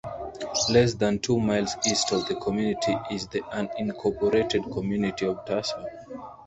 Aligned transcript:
Less 0.71 0.95
than 0.95 1.19
two 1.19 1.39
miles 1.39 1.75
east 1.85 2.11
of 2.11 2.27
the 2.27 2.33
community 2.33 2.97
is 3.11 3.27
the 3.27 3.41
unincorporated 3.53 4.63
community 4.73 5.27
of 5.27 5.45
Tasso. 5.45 5.85